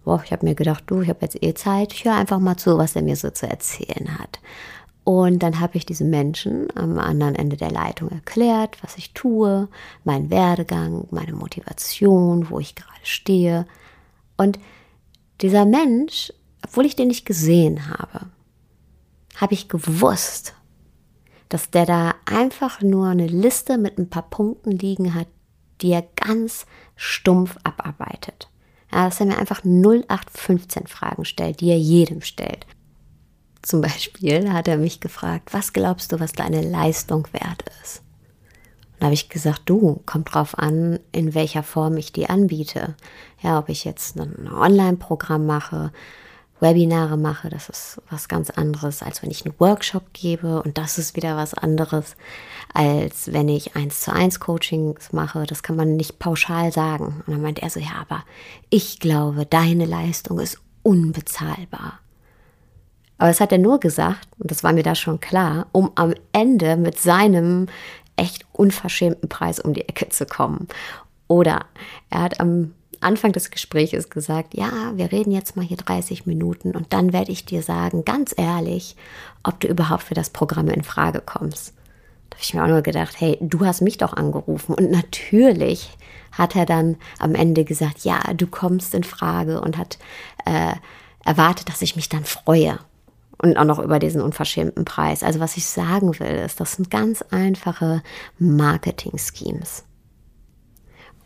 boah, 0.04 0.22
ich 0.24 0.32
habe 0.32 0.46
mir 0.46 0.56
gedacht, 0.56 0.84
du, 0.88 1.02
ich 1.02 1.10
habe 1.10 1.20
jetzt 1.22 1.42
eh 1.44 1.54
Zeit, 1.54 1.94
ich 1.94 2.06
höre 2.06 2.16
einfach 2.16 2.40
mal 2.40 2.58
zu, 2.58 2.78
was 2.78 2.96
er 2.96 3.02
mir 3.02 3.16
so 3.16 3.30
zu 3.30 3.48
erzählen 3.48 4.20
hat. 4.20 4.40
Und 5.04 5.40
dann 5.40 5.62
habe 5.62 5.78
ich 5.78 5.86
diesem 5.86 6.10
Menschen 6.10 6.68
am 6.76 7.00
anderen 7.00 7.36
Ende 7.36 7.56
der 7.56 7.72
Leitung 7.72 8.10
erklärt, 8.10 8.78
was 8.84 8.98
ich 8.98 9.14
tue, 9.14 9.70
meinen 10.04 10.30
Werdegang, 10.30 11.08
meine 11.12 11.32
Motivation, 11.32 12.50
wo 12.50 12.60
ich 12.60 12.76
gerade 12.76 12.92
stehe. 13.04 13.66
Und 14.36 14.60
dieser 15.40 15.66
Mensch, 15.66 16.34
obwohl 16.66 16.86
ich 16.86 16.98
den 16.98 17.08
nicht 17.08 17.26
gesehen 17.26 17.90
habe, 17.90 18.26
habe 19.38 19.54
ich 19.54 19.70
gewusst, 19.70 20.57
dass 21.50 21.72
der 21.72 21.86
da 21.86 22.16
einfach 22.26 22.82
nur 22.82 23.08
eine 23.08 23.28
Liste 23.28 23.78
mit 23.78 23.98
ein 23.98 24.10
paar 24.10 24.30
Punkten 24.30 24.72
liegen 24.72 25.14
hat, 25.14 25.28
die 25.82 25.92
er 25.92 26.04
ganz 26.16 26.66
stumpf 26.96 27.58
abarbeitet. 27.64 28.50
Ja, 28.92 29.06
dass 29.06 29.20
er 29.20 29.28
mir 29.28 29.38
einfach 29.38 29.64
0815 29.64 30.88
Fragen 30.88 31.26
stellt, 31.26 31.62
die 31.62 31.70
er 31.70 31.78
jedem 31.78 32.22
stellt. 32.22 32.66
Zum 33.62 33.82
Beispiel 33.82 34.52
hat 34.52 34.68
er 34.68 34.78
mich 34.78 35.00
gefragt, 35.00 35.54
was 35.54 35.74
glaubst 35.74 36.12
du, 36.12 36.20
was 36.20 36.32
deine 36.32 36.62
Leistung 36.62 37.28
wert 37.34 37.66
ist? 37.84 38.02
Und 38.94 39.02
da 39.02 39.06
habe 39.06 39.14
ich 39.14 39.30
gesagt, 39.30 39.64
du, 39.66 40.02
kommt 40.06 40.34
drauf 40.34 40.58
an, 40.58 41.00
in 41.12 41.36
welcher 41.36 41.64
Form 41.64 41.98
ich 41.98 42.14
die 42.14 42.30
anbiete. 42.30 42.96
Ja, 43.42 43.60
ob 43.60 43.70
ich 43.70 43.84
jetzt 43.84 44.18
ein 44.18 44.50
Online-Programm 44.52 45.46
mache, 45.46 45.92
Webinare 46.60 47.18
mache, 47.18 47.50
das 47.50 47.70
ist 47.70 48.02
was 48.10 48.28
ganz 48.28 48.50
anderes, 48.50 49.04
als 49.04 49.22
wenn 49.22 49.30
ich 49.30 49.46
einen 49.46 49.60
Workshop 49.60 50.14
gebe 50.14 50.62
und 50.62 50.78
das 50.78 50.98
ist 50.98 51.16
wieder 51.16 51.38
was 51.38 51.54
anderes, 51.54 52.16
als 52.74 53.32
wenn 53.32 53.48
ich 53.48 53.76
eins 53.76 54.02
zu 54.02 54.12
eins 54.12 54.40
Coachings 54.40 55.14
mache. 55.14 55.46
Das 55.46 55.62
kann 55.62 55.76
man 55.76 55.96
nicht 55.96 56.20
pauschal 56.20 56.72
sagen. 56.72 57.24
Und 57.26 57.34
dann 57.34 57.42
meint 57.42 57.60
er 57.60 57.70
so, 57.70 57.80
ja, 57.80 57.96
aber 58.02 58.24
ich 58.70 59.00
glaube, 59.00 59.46
deine 59.46 59.86
Leistung 59.86 60.40
ist 60.40 60.60
unbezahlbar. 60.84 62.00
Aber 63.20 63.30
das 63.30 63.40
hat 63.40 63.52
er 63.52 63.58
nur 63.58 63.80
gesagt, 63.80 64.28
und 64.38 64.52
das 64.52 64.64
war 64.64 64.74
mir 64.74 64.84
da 64.84 64.96
schon 64.96 65.20
klar, 65.20 65.68
um 65.72 65.92
am 65.96 66.14
Ende 66.34 66.78
mit 66.78 67.00
seinem 67.00 67.68
echt 68.16 68.46
unverschämten 68.52 69.30
Preis 69.30 69.60
um 69.60 69.74
die 69.74 69.88
Ecke 69.88 70.10
zu 70.10 70.26
kommen. 70.26 70.68
Oder 71.28 71.66
er 72.10 72.22
hat 72.22 72.40
am 72.40 72.74
Anfang 73.02 73.32
des 73.32 73.52
Gesprächs 73.52 74.10
gesagt, 74.10 74.54
ja, 74.54 74.92
wir 74.96 75.12
reden 75.12 75.32
jetzt 75.32 75.56
mal 75.56 75.66
hier 75.66 75.78
30 75.78 76.26
Minuten 76.26 76.76
und 76.76 76.94
dann 76.94 77.14
werde 77.14 77.32
ich 77.32 77.46
dir 77.46 77.62
sagen, 77.62 78.06
ganz 78.06 78.34
ehrlich, 78.38 78.96
ob 79.44 79.60
du 79.60 79.68
überhaupt 79.68 80.04
für 80.04 80.14
das 80.14 80.30
Programm 80.30 80.68
in 80.70 80.84
Frage 80.84 81.22
kommst. 81.26 81.74
Da 82.30 82.36
habe 82.36 82.44
ich 82.44 82.54
mir 82.54 82.64
auch 82.64 82.68
nur 82.68 82.82
gedacht, 82.82 83.16
hey, 83.20 83.38
du 83.42 83.66
hast 83.66 83.82
mich 83.82 83.98
doch 83.98 84.14
angerufen. 84.14 84.76
Und 84.76 84.92
natürlich 84.92 85.98
hat 86.32 86.56
er 86.56 86.66
dann 86.66 86.98
am 87.20 87.36
Ende 87.36 87.64
gesagt, 87.64 88.04
ja, 88.04 88.20
du 88.36 88.48
kommst 88.48 88.94
in 88.94 89.04
Frage 89.04 89.62
und 89.62 89.78
hat 89.78 89.98
äh, 90.46 90.74
erwartet, 91.24 91.70
dass 91.70 91.82
ich 91.82 91.96
mich 91.96 92.10
dann 92.10 92.26
freue. 92.26 92.80
Und 93.40 93.58
auch 93.58 93.66
noch 93.66 93.80
über 93.80 94.00
diesen 94.00 94.22
unverschämten 94.22 94.84
Preis. 94.84 95.24
Also 95.24 95.40
was 95.40 95.58
ich 95.58 95.66
sagen 95.66 96.20
will, 96.20 96.28
ist, 96.28 96.60
das 96.60 96.74
sind 96.74 96.90
ganz 96.90 97.22
einfache 97.30 98.02
Marketing-Schemes. 98.40 99.87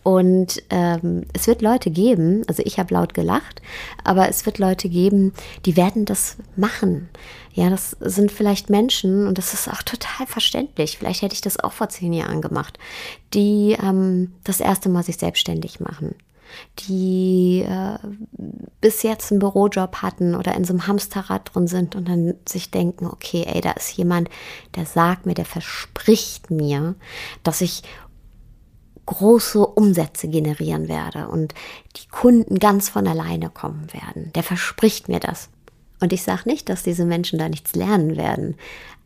Und 0.03 0.63
ähm, 0.71 1.25
es 1.33 1.45
wird 1.45 1.61
Leute 1.61 1.91
geben, 1.91 2.43
also 2.47 2.63
ich 2.65 2.79
habe 2.79 2.93
laut 2.93 3.13
gelacht, 3.13 3.61
aber 4.03 4.29
es 4.29 4.45
wird 4.45 4.57
Leute 4.57 4.89
geben, 4.89 5.33
die 5.65 5.77
werden 5.77 6.05
das 6.05 6.37
machen. 6.55 7.09
Ja, 7.53 7.69
das 7.69 7.95
sind 7.99 8.31
vielleicht 8.31 8.69
Menschen, 8.69 9.27
und 9.27 9.37
das 9.37 9.53
ist 9.53 9.67
auch 9.67 9.83
total 9.83 10.25
verständlich, 10.25 10.97
vielleicht 10.97 11.21
hätte 11.21 11.35
ich 11.35 11.41
das 11.41 11.59
auch 11.59 11.73
vor 11.73 11.89
zehn 11.89 12.13
Jahren 12.13 12.41
gemacht, 12.41 12.79
die 13.33 13.77
ähm, 13.81 14.33
das 14.43 14.59
erste 14.59 14.89
Mal 14.89 15.03
sich 15.03 15.17
selbstständig 15.17 15.79
machen. 15.79 16.15
Die 16.89 17.63
äh, 17.65 17.97
bis 18.81 19.03
jetzt 19.03 19.31
einen 19.31 19.39
Bürojob 19.39 19.97
hatten 20.01 20.35
oder 20.35 20.53
in 20.55 20.65
so 20.65 20.73
einem 20.73 20.85
Hamsterrad 20.87 21.53
drin 21.53 21.67
sind 21.67 21.95
und 21.95 22.09
dann 22.09 22.33
sich 22.45 22.71
denken, 22.71 23.05
okay, 23.05 23.45
ey, 23.47 23.61
da 23.61 23.71
ist 23.71 23.95
jemand, 23.95 24.29
der 24.75 24.85
sagt 24.85 25.25
mir, 25.25 25.33
der 25.33 25.45
verspricht 25.45 26.51
mir, 26.51 26.95
dass 27.43 27.61
ich 27.61 27.83
große 29.05 29.65
Umsätze 29.65 30.27
generieren 30.27 30.87
werde 30.87 31.27
und 31.27 31.53
die 31.97 32.07
Kunden 32.09 32.59
ganz 32.59 32.89
von 32.89 33.07
alleine 33.07 33.49
kommen 33.49 33.87
werden. 33.93 34.31
Der 34.33 34.43
verspricht 34.43 35.09
mir 35.09 35.19
das. 35.19 35.49
Und 35.99 36.13
ich 36.13 36.23
sage 36.23 36.43
nicht, 36.45 36.69
dass 36.69 36.83
diese 36.83 37.05
Menschen 37.05 37.39
da 37.39 37.47
nichts 37.47 37.75
lernen 37.75 38.17
werden. 38.17 38.55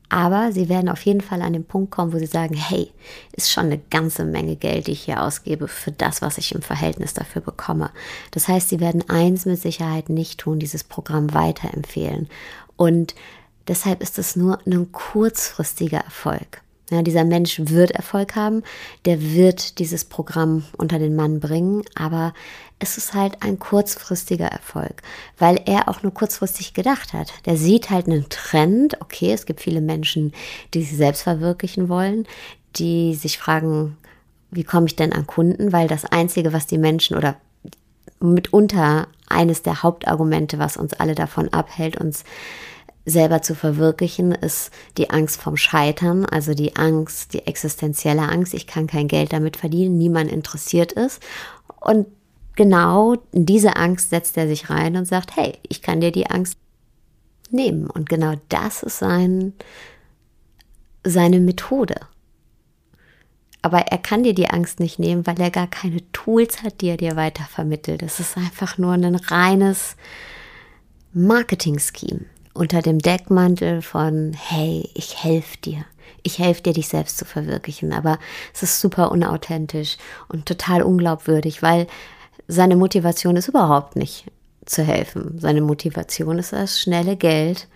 Aber 0.09 0.51
sie 0.51 0.69
werden 0.69 0.89
auf 0.89 1.01
jeden 1.01 1.21
Fall 1.21 1.41
an 1.41 1.53
den 1.53 1.65
Punkt 1.65 1.91
kommen, 1.91 2.13
wo 2.13 2.19
sie 2.19 2.27
sagen, 2.27 2.55
hey, 2.55 2.91
ist 3.33 3.51
schon 3.51 3.65
eine 3.65 3.79
ganze 3.79 4.23
Menge 4.23 4.55
Geld, 4.55 4.87
die 4.87 4.91
ich 4.91 5.01
hier 5.03 5.23
ausgebe 5.23 5.67
für 5.67 5.91
das, 5.91 6.21
was 6.21 6.37
ich 6.37 6.53
im 6.53 6.61
Verhältnis 6.61 7.13
dafür 7.13 7.41
bekomme. 7.41 7.89
Das 8.31 8.47
heißt, 8.47 8.69
sie 8.69 8.79
werden 8.79 9.09
eins 9.09 9.45
mit 9.45 9.59
Sicherheit 9.59 10.09
nicht 10.09 10.39
tun, 10.39 10.59
dieses 10.59 10.83
Programm 10.83 11.33
weiterempfehlen. 11.33 12.29
Und 12.77 13.15
deshalb 13.67 14.01
ist 14.01 14.19
es 14.19 14.35
nur 14.35 14.59
ein 14.65 14.91
kurzfristiger 14.91 15.99
Erfolg. 15.99 16.61
Ja, 16.95 17.01
dieser 17.01 17.25
Mensch 17.25 17.59
wird 17.61 17.91
Erfolg 17.91 18.37
haben, 18.37 18.63
der 19.03 19.21
wird 19.21 19.79
dieses 19.79 20.05
Programm 20.05 20.63
unter 20.77 20.97
den 20.97 21.13
Mann 21.13 21.41
bringen, 21.41 21.83
aber 21.93 22.33
es 22.79 22.97
ist 22.97 23.13
halt 23.13 23.43
ein 23.43 23.59
kurzfristiger 23.59 24.45
Erfolg, 24.45 25.01
weil 25.37 25.59
er 25.65 25.89
auch 25.89 26.03
nur 26.03 26.13
kurzfristig 26.13 26.73
gedacht 26.73 27.11
hat. 27.11 27.33
Der 27.45 27.57
sieht 27.57 27.89
halt 27.89 28.07
einen 28.07 28.29
Trend, 28.29 29.01
okay, 29.01 29.33
es 29.33 29.45
gibt 29.45 29.59
viele 29.59 29.81
Menschen, 29.81 30.31
die 30.73 30.83
sich 30.83 30.95
selbst 30.95 31.23
verwirklichen 31.23 31.89
wollen, 31.89 32.25
die 32.77 33.13
sich 33.13 33.39
fragen, 33.39 33.97
wie 34.51 34.63
komme 34.63 34.85
ich 34.85 34.95
denn 34.95 35.11
an 35.11 35.27
Kunden, 35.27 35.73
weil 35.73 35.89
das 35.89 36.05
Einzige, 36.05 36.53
was 36.53 36.65
die 36.65 36.77
Menschen 36.77 37.17
oder 37.17 37.35
mitunter 38.21 39.09
eines 39.27 39.63
der 39.63 39.83
Hauptargumente, 39.83 40.59
was 40.59 40.77
uns 40.77 40.93
alle 40.93 41.13
davon 41.13 41.49
abhält, 41.49 41.97
uns 41.97 42.23
selber 43.05 43.41
zu 43.41 43.53
verwirklichen, 43.53 44.31
ist 44.31 44.71
die 44.97 45.11
Angst 45.11 45.39
vom 45.39 45.57
Scheitern, 45.57 46.25
also 46.25 46.53
die 46.53 46.75
Angst, 46.75 47.33
die 47.33 47.45
existenzielle 47.45 48.23
Angst, 48.23 48.53
ich 48.53 48.65
kann 48.65 48.87
kein 48.87 49.07
Geld 49.07 49.31
damit 49.31 49.57
verdienen, 49.57 49.97
niemand 49.97 50.31
interessiert 50.31 50.91
ist. 50.91 51.21
Und 51.79 52.07
genau 52.55 53.15
in 53.31 53.45
diese 53.45 53.75
Angst 53.75 54.09
setzt 54.09 54.37
er 54.37 54.47
sich 54.47 54.69
rein 54.69 54.97
und 54.97 55.05
sagt, 55.05 55.35
hey, 55.35 55.53
ich 55.69 55.83
kann 55.83 56.01
dir 56.01 56.11
die 56.11 56.29
Angst 56.29 56.57
nehmen. 57.51 57.87
Und 57.87 58.09
genau 58.09 58.33
das 58.49 58.81
ist 58.81 58.97
sein, 58.97 59.53
seine 61.03 61.39
Methode. 61.39 61.95
Aber 63.61 63.79
er 63.79 63.97
kann 63.97 64.23
dir 64.23 64.33
die 64.33 64.49
Angst 64.49 64.79
nicht 64.79 64.99
nehmen, 64.99 65.25
weil 65.27 65.39
er 65.39 65.51
gar 65.51 65.67
keine 65.67 65.99
Tools 66.11 66.63
hat, 66.63 66.81
die 66.81 66.87
er 66.87 66.97
dir 66.97 67.15
weitervermittelt. 67.15 68.01
Es 68.03 68.19
ist 68.19 68.37
einfach 68.37 68.77
nur 68.77 68.93
ein 68.93 69.15
reines 69.15 69.95
Marketing-Scheme 71.13 72.25
unter 72.55 72.81
dem 72.81 72.99
Deckmantel 72.99 73.81
von, 73.81 74.33
hey, 74.33 74.89
ich 74.95 75.23
helfe 75.23 75.57
dir. 75.57 75.85
Ich 76.23 76.39
helfe 76.39 76.63
dir, 76.63 76.73
dich 76.73 76.87
selbst 76.87 77.17
zu 77.17 77.25
verwirklichen. 77.25 77.93
Aber 77.93 78.17
es 78.53 78.63
ist 78.63 78.81
super 78.81 79.11
unauthentisch 79.11 79.97
und 80.29 80.47
total 80.47 80.81
unglaubwürdig, 80.81 81.61
weil 81.61 81.85
seine 82.47 82.75
Motivation 82.75 83.35
ist 83.35 83.49
überhaupt 83.49 83.95
nicht 83.95 84.25
zu 84.65 84.83
helfen. 84.83 85.37
Seine 85.39 85.61
Motivation 85.61 86.39
ist 86.39 86.53
das 86.53 86.79
schnelle 86.79 87.15
Geld 87.15 87.67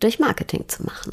durch 0.00 0.18
Marketing 0.18 0.68
zu 0.68 0.84
machen. 0.84 1.12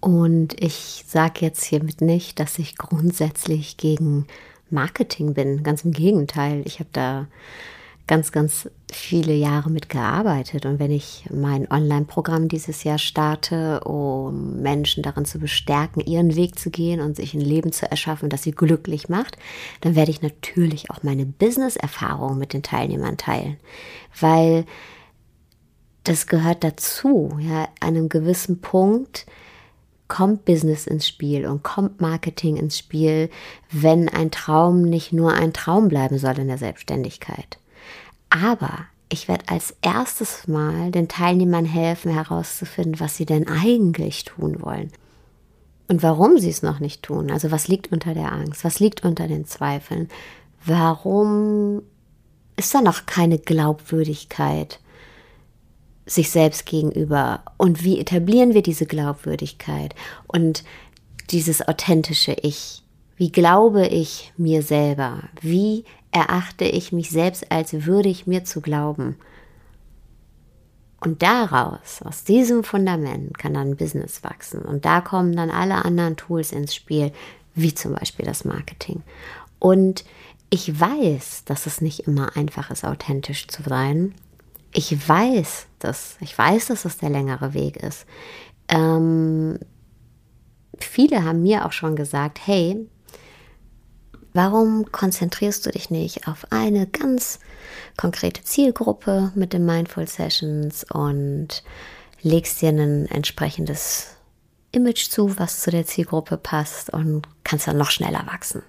Und 0.00 0.60
ich 0.62 1.04
sage 1.06 1.40
jetzt 1.40 1.64
hiermit 1.64 2.00
nicht, 2.00 2.38
dass 2.38 2.58
ich 2.58 2.76
grundsätzlich 2.76 3.76
gegen 3.76 4.26
Marketing 4.70 5.34
bin. 5.34 5.62
Ganz 5.62 5.84
im 5.84 5.92
Gegenteil. 5.92 6.62
Ich 6.64 6.78
habe 6.78 6.90
da 6.92 7.26
ganz, 8.06 8.32
ganz 8.32 8.68
viele 8.92 9.32
Jahre 9.34 9.70
mitgearbeitet. 9.70 10.66
Und 10.66 10.78
wenn 10.78 10.90
ich 10.90 11.24
mein 11.32 11.70
Online-Programm 11.70 12.48
dieses 12.48 12.84
Jahr 12.84 12.98
starte, 12.98 13.80
um 13.80 14.60
Menschen 14.60 15.02
darin 15.02 15.24
zu 15.24 15.38
bestärken, 15.38 16.00
ihren 16.00 16.36
Weg 16.36 16.58
zu 16.58 16.70
gehen 16.70 17.00
und 17.00 17.16
sich 17.16 17.34
ein 17.34 17.40
Leben 17.40 17.72
zu 17.72 17.90
erschaffen, 17.90 18.28
das 18.28 18.42
sie 18.42 18.52
glücklich 18.52 19.08
macht, 19.08 19.38
dann 19.80 19.96
werde 19.96 20.10
ich 20.10 20.22
natürlich 20.22 20.90
auch 20.90 21.02
meine 21.02 21.24
Business-Erfahrung 21.24 22.38
mit 22.38 22.52
den 22.52 22.62
Teilnehmern 22.62 23.16
teilen. 23.16 23.56
Weil 24.18 24.66
das 26.04 26.26
gehört 26.26 26.62
dazu, 26.62 27.38
ja, 27.40 27.64
an 27.80 27.96
einem 27.96 28.08
gewissen 28.10 28.60
Punkt 28.60 29.24
kommt 30.08 30.44
Business 30.44 30.86
ins 30.86 31.08
Spiel 31.08 31.46
und 31.46 31.62
kommt 31.62 32.02
Marketing 32.02 32.56
ins 32.56 32.78
Spiel, 32.78 33.30
wenn 33.70 34.10
ein 34.10 34.30
Traum 34.30 34.82
nicht 34.82 35.14
nur 35.14 35.32
ein 35.32 35.54
Traum 35.54 35.88
bleiben 35.88 36.18
soll 36.18 36.38
in 36.38 36.48
der 36.48 36.58
Selbstständigkeit. 36.58 37.58
Aber 38.34 38.86
ich 39.08 39.28
werde 39.28 39.48
als 39.48 39.76
erstes 39.80 40.48
Mal 40.48 40.90
den 40.90 41.06
Teilnehmern 41.06 41.64
helfen 41.64 42.12
herauszufinden, 42.12 42.98
was 42.98 43.16
sie 43.16 43.26
denn 43.26 43.46
eigentlich 43.46 44.24
tun 44.24 44.60
wollen 44.60 44.90
und 45.86 46.02
warum 46.02 46.38
sie 46.38 46.50
es 46.50 46.62
noch 46.62 46.80
nicht 46.80 47.04
tun. 47.04 47.30
Also 47.30 47.52
was 47.52 47.68
liegt 47.68 47.92
unter 47.92 48.12
der 48.12 48.32
Angst, 48.32 48.64
was 48.64 48.80
liegt 48.80 49.04
unter 49.04 49.28
den 49.28 49.46
Zweifeln, 49.46 50.08
warum 50.66 51.82
ist 52.56 52.74
da 52.74 52.80
noch 52.80 53.06
keine 53.06 53.38
Glaubwürdigkeit 53.38 54.80
sich 56.06 56.30
selbst 56.30 56.66
gegenüber 56.66 57.42
und 57.56 57.84
wie 57.84 58.00
etablieren 58.00 58.52
wir 58.52 58.62
diese 58.62 58.84
Glaubwürdigkeit 58.84 59.94
und 60.26 60.64
dieses 61.30 61.66
authentische 61.66 62.32
Ich. 62.42 62.82
Wie 63.16 63.30
glaube 63.30 63.86
ich 63.86 64.32
mir 64.36 64.62
selber? 64.62 65.22
Wie 65.40 65.84
erachte 66.14 66.64
ich 66.64 66.92
mich 66.92 67.10
selbst 67.10 67.50
als 67.50 67.86
würdig, 67.86 68.26
mir 68.26 68.44
zu 68.44 68.60
glauben? 68.60 69.16
Und 71.00 71.22
daraus, 71.22 72.00
aus 72.02 72.24
diesem 72.24 72.64
Fundament, 72.64 73.36
kann 73.36 73.52
dann 73.52 73.76
Business 73.76 74.24
wachsen. 74.24 74.62
Und 74.62 74.86
da 74.86 75.02
kommen 75.02 75.36
dann 75.36 75.50
alle 75.50 75.84
anderen 75.84 76.16
Tools 76.16 76.52
ins 76.52 76.74
Spiel, 76.74 77.12
wie 77.54 77.74
zum 77.74 77.94
Beispiel 77.94 78.24
das 78.24 78.46
Marketing. 78.46 79.02
Und 79.58 80.04
ich 80.48 80.80
weiß, 80.80 81.44
dass 81.44 81.66
es 81.66 81.80
nicht 81.80 82.06
immer 82.06 82.36
einfach 82.36 82.70
ist, 82.70 82.84
authentisch 82.84 83.48
zu 83.48 83.62
sein. 83.62 84.14
Ich 84.72 85.08
weiß 85.08 85.66
das. 85.78 86.16
Ich 86.20 86.38
weiß, 86.38 86.66
dass 86.66 86.84
es 86.84 86.96
der 86.96 87.10
längere 87.10 87.54
Weg 87.54 87.76
ist. 87.76 88.06
Ähm, 88.68 89.58
viele 90.78 91.24
haben 91.24 91.42
mir 91.42 91.66
auch 91.66 91.72
schon 91.72 91.96
gesagt, 91.96 92.38
hey, 92.46 92.88
Warum 94.36 94.90
konzentrierst 94.90 95.64
du 95.64 95.70
dich 95.70 95.90
nicht 95.90 96.26
auf 96.26 96.48
eine 96.50 96.88
ganz 96.88 97.38
konkrete 97.96 98.42
Zielgruppe 98.42 99.30
mit 99.36 99.52
den 99.52 99.64
Mindful 99.64 100.08
Sessions 100.08 100.84
und 100.92 101.62
legst 102.20 102.60
dir 102.60 102.70
ein 102.70 103.06
entsprechendes 103.06 104.16
Image 104.72 105.08
zu, 105.08 105.38
was 105.38 105.60
zu 105.60 105.70
der 105.70 105.86
Zielgruppe 105.86 106.36
passt 106.36 106.92
und 106.92 107.28
kannst 107.44 107.68
dann 107.68 107.78
noch 107.78 107.92
schneller 107.92 108.26
wachsen? 108.26 108.64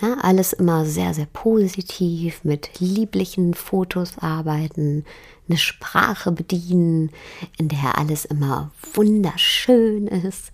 Ja, 0.00 0.14
alles 0.22 0.52
immer 0.52 0.86
sehr, 0.86 1.12
sehr 1.12 1.26
positiv, 1.26 2.44
mit 2.44 2.78
lieblichen 2.78 3.54
Fotos 3.54 4.16
arbeiten, 4.18 5.04
eine 5.48 5.58
Sprache 5.58 6.30
bedienen, 6.30 7.10
in 7.58 7.66
der 7.66 7.98
alles 7.98 8.26
immer 8.26 8.70
wunderschön 8.94 10.06
ist. 10.06 10.52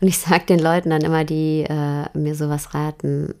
Und 0.00 0.06
ich 0.06 0.18
sage 0.18 0.46
den 0.46 0.60
Leuten 0.60 0.90
dann 0.90 1.02
immer, 1.02 1.24
die 1.24 1.66
äh, 1.68 2.06
mir 2.16 2.36
sowas 2.36 2.72
raten, 2.74 3.34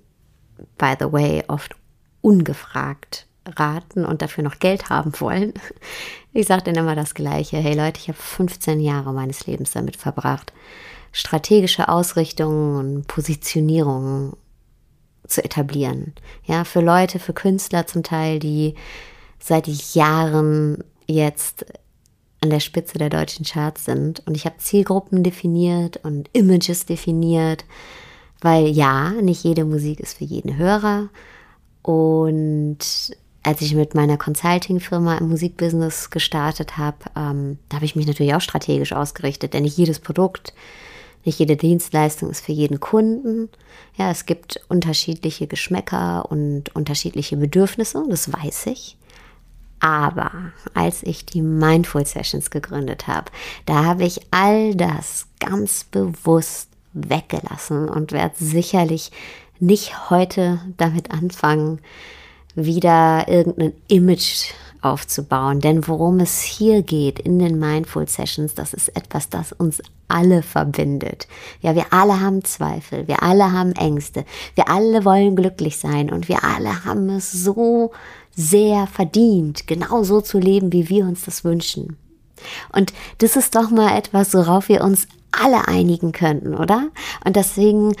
by 0.76 0.94
the 0.98 1.12
way, 1.12 1.42
oft 1.48 1.74
ungefragt 2.20 3.26
raten 3.56 4.04
und 4.04 4.22
dafür 4.22 4.44
noch 4.44 4.58
Geld 4.58 4.90
haben 4.90 5.12
wollen. 5.20 5.54
Ich 6.32 6.46
sage 6.46 6.64
denen 6.64 6.78
immer 6.78 6.94
das 6.94 7.14
Gleiche. 7.14 7.56
Hey 7.56 7.74
Leute, 7.74 8.00
ich 8.00 8.08
habe 8.08 8.18
15 8.18 8.80
Jahre 8.80 9.12
meines 9.12 9.46
Lebens 9.46 9.72
damit 9.72 9.96
verbracht, 9.96 10.52
strategische 11.12 11.88
Ausrichtungen 11.88 12.76
und 12.76 13.06
Positionierungen 13.06 14.34
zu 15.26 15.44
etablieren. 15.44 16.14
Ja, 16.44 16.64
für 16.64 16.80
Leute, 16.80 17.18
für 17.18 17.32
Künstler 17.32 17.86
zum 17.86 18.02
Teil, 18.02 18.38
die 18.38 18.74
seit 19.38 19.66
Jahren 19.94 20.84
jetzt 21.06 21.66
an 22.40 22.50
der 22.50 22.60
Spitze 22.60 22.98
der 22.98 23.10
deutschen 23.10 23.44
Charts 23.44 23.84
sind. 23.84 24.22
Und 24.26 24.36
ich 24.36 24.44
habe 24.44 24.58
Zielgruppen 24.58 25.22
definiert 25.22 25.98
und 26.04 26.28
Images 26.32 26.86
definiert 26.86 27.64
weil 28.40 28.68
ja, 28.68 29.10
nicht 29.10 29.44
jede 29.44 29.64
Musik 29.64 30.00
ist 30.00 30.18
für 30.18 30.24
jeden 30.24 30.56
Hörer. 30.56 31.08
Und 31.82 32.78
als 33.42 33.60
ich 33.62 33.74
mit 33.74 33.94
meiner 33.94 34.16
Consulting-Firma 34.16 35.18
im 35.18 35.28
Musikbusiness 35.28 36.10
gestartet 36.10 36.76
habe, 36.76 36.98
ähm, 37.16 37.58
da 37.68 37.76
habe 37.76 37.86
ich 37.86 37.96
mich 37.96 38.06
natürlich 38.06 38.34
auch 38.34 38.40
strategisch 38.40 38.92
ausgerichtet, 38.92 39.54
denn 39.54 39.62
nicht 39.62 39.78
jedes 39.78 40.00
Produkt, 40.00 40.52
nicht 41.24 41.38
jede 41.38 41.56
Dienstleistung 41.56 42.30
ist 42.30 42.44
für 42.44 42.52
jeden 42.52 42.80
Kunden. 42.80 43.48
Ja, 43.96 44.10
es 44.10 44.26
gibt 44.26 44.60
unterschiedliche 44.68 45.46
Geschmäcker 45.46 46.30
und 46.30 46.74
unterschiedliche 46.74 47.36
Bedürfnisse, 47.36 48.04
das 48.08 48.32
weiß 48.32 48.66
ich. 48.66 48.96
Aber 49.80 50.30
als 50.74 51.02
ich 51.02 51.24
die 51.24 51.42
Mindful 51.42 52.04
Sessions 52.04 52.50
gegründet 52.50 53.06
habe, 53.06 53.30
da 53.64 53.84
habe 53.84 54.04
ich 54.04 54.20
all 54.30 54.74
das 54.74 55.26
ganz 55.38 55.84
bewusst 55.84 56.67
weggelassen 57.08 57.88
und 57.88 58.12
werde 58.12 58.34
sicherlich 58.38 59.10
nicht 59.60 60.10
heute 60.10 60.60
damit 60.76 61.10
anfangen, 61.10 61.80
wieder 62.54 63.26
irgendein 63.28 63.72
Image 63.88 64.52
aufzubauen. 64.80 65.60
Denn 65.60 65.86
worum 65.86 66.20
es 66.20 66.40
hier 66.40 66.82
geht 66.82 67.18
in 67.18 67.38
den 67.38 67.58
Mindful 67.58 68.08
Sessions, 68.08 68.54
das 68.54 68.74
ist 68.74 68.88
etwas, 68.96 69.28
das 69.28 69.52
uns 69.52 69.82
alle 70.08 70.42
verbindet. 70.42 71.28
Ja, 71.60 71.74
wir 71.74 71.92
alle 71.92 72.20
haben 72.20 72.44
Zweifel, 72.44 73.08
wir 73.08 73.22
alle 73.22 73.52
haben 73.52 73.72
Ängste, 73.72 74.24
wir 74.54 74.68
alle 74.68 75.04
wollen 75.04 75.36
glücklich 75.36 75.78
sein 75.78 76.10
und 76.10 76.28
wir 76.28 76.44
alle 76.44 76.84
haben 76.84 77.08
es 77.10 77.32
so 77.32 77.90
sehr 78.34 78.86
verdient, 78.86 79.66
genau 79.66 80.04
so 80.04 80.20
zu 80.20 80.38
leben, 80.38 80.72
wie 80.72 80.88
wir 80.88 81.04
uns 81.04 81.24
das 81.24 81.44
wünschen. 81.44 81.96
Und 82.72 82.92
das 83.18 83.36
ist 83.36 83.56
doch 83.56 83.70
mal 83.70 83.98
etwas, 83.98 84.32
worauf 84.32 84.68
wir 84.68 84.84
uns 84.84 85.08
alle 85.32 85.68
einigen 85.68 86.12
könnten, 86.12 86.54
oder? 86.54 86.88
Und 87.24 87.36
deswegen 87.36 87.94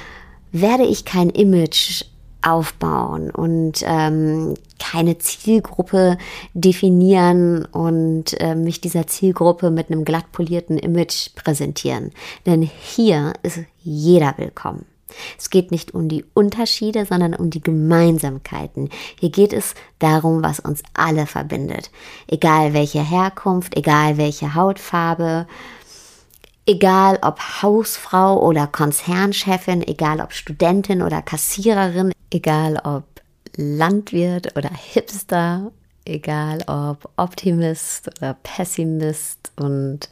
werde 0.52 0.84
ich 0.84 1.04
kein 1.04 1.30
Image 1.30 2.04
aufbauen 2.40 3.30
und 3.30 3.82
ähm, 3.84 4.54
keine 4.78 5.18
Zielgruppe 5.18 6.18
definieren 6.54 7.64
und 7.64 8.40
äh, 8.40 8.54
mich 8.54 8.80
dieser 8.80 9.06
Zielgruppe 9.06 9.70
mit 9.70 9.90
einem 9.90 10.04
glatt 10.04 10.30
polierten 10.32 10.78
Image 10.78 11.34
präsentieren. 11.34 12.12
Denn 12.46 12.62
hier 12.62 13.32
ist 13.42 13.58
jeder 13.82 14.34
willkommen. 14.36 14.86
Es 15.38 15.50
geht 15.50 15.70
nicht 15.70 15.94
um 15.94 16.08
die 16.08 16.24
Unterschiede, 16.34 17.06
sondern 17.06 17.34
um 17.34 17.50
die 17.50 17.62
Gemeinsamkeiten. 17.62 18.90
Hier 19.18 19.30
geht 19.30 19.52
es 19.52 19.74
darum, 19.98 20.42
was 20.42 20.60
uns 20.60 20.82
alle 20.94 21.26
verbindet. 21.26 21.90
Egal 22.26 22.74
welche 22.74 23.02
Herkunft, 23.02 23.76
egal 23.76 24.18
welche 24.18 24.54
Hautfarbe, 24.54 25.46
Egal 26.68 27.18
ob 27.22 27.40
Hausfrau 27.62 28.46
oder 28.46 28.66
Konzernchefin, 28.66 29.80
egal 29.88 30.20
ob 30.20 30.34
Studentin 30.34 31.00
oder 31.00 31.22
Kassiererin, 31.22 32.12
egal 32.30 32.76
ob 32.84 33.04
Landwirt 33.56 34.54
oder 34.54 34.68
Hipster, 34.68 35.72
egal 36.04 36.62
ob 36.66 37.08
Optimist 37.16 38.08
oder 38.18 38.34
Pessimist 38.42 39.50
und 39.56 40.10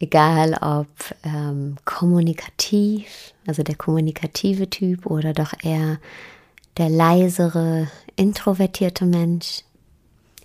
egal 0.00 0.54
ob 0.54 0.88
ähm, 1.22 1.76
kommunikativ, 1.84 3.32
also 3.46 3.62
der 3.62 3.76
kommunikative 3.76 4.68
Typ 4.68 5.06
oder 5.06 5.34
doch 5.34 5.52
eher 5.62 6.00
der 6.78 6.88
leisere, 6.88 7.86
introvertierte 8.16 9.06
Mensch. 9.06 9.62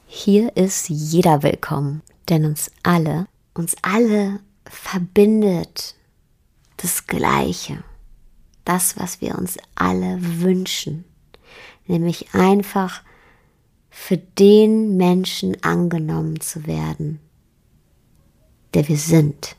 Hier 0.05 0.55
ist 0.55 0.87
jeder 0.87 1.41
willkommen, 1.41 2.03
denn 2.29 2.45
uns 2.45 2.69
alle, 2.83 3.25
uns 3.55 3.75
alle 3.81 4.39
verbindet 4.69 5.95
das 6.77 7.07
Gleiche, 7.07 7.83
das, 8.63 8.97
was 8.97 9.19
wir 9.19 9.37
uns 9.37 9.57
alle 9.75 10.17
wünschen, 10.41 11.03
nämlich 11.87 12.33
einfach 12.33 13.03
für 13.89 14.17
den 14.17 14.95
Menschen 14.95 15.61
angenommen 15.63 16.39
zu 16.39 16.67
werden, 16.67 17.19
der 18.73 18.87
wir 18.87 18.97
sind. 18.97 19.57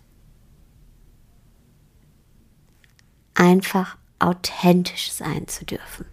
Einfach 3.34 3.98
authentisch 4.18 5.12
sein 5.12 5.48
zu 5.48 5.64
dürfen. 5.64 6.06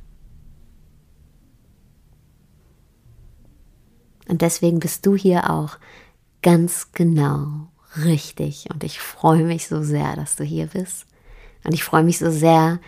Und 4.27 4.41
deswegen 4.41 4.79
bist 4.79 5.05
du 5.05 5.15
hier 5.15 5.49
auch 5.49 5.77
ganz 6.41 6.91
genau 6.91 7.69
richtig. 8.03 8.67
Und 8.73 8.83
ich 8.83 8.99
freue 8.99 9.43
mich 9.43 9.67
so 9.67 9.83
sehr, 9.83 10.15
dass 10.15 10.35
du 10.35 10.43
hier 10.43 10.67
bist. 10.67 11.05
Und 11.63 11.73
ich 11.73 11.83
freue 11.83 12.03
mich 12.03 12.19
so 12.19 12.31
sehr, 12.31 12.79